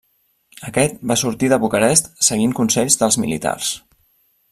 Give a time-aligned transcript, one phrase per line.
[0.69, 3.71] Aquest va sortir de Bucarest seguint consells dels militars.